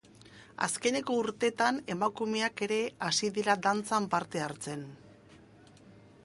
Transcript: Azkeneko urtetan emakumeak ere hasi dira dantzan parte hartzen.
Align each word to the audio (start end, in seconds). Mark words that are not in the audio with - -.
Azkeneko 0.67 1.17
urtetan 1.23 1.77
emakumeak 1.95 2.63
ere 2.69 2.79
hasi 3.09 3.29
dira 3.37 3.57
dantzan 3.69 4.09
parte 4.15 4.43
hartzen. 4.49 4.83